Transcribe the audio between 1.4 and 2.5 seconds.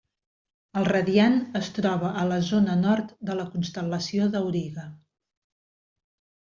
es troba a la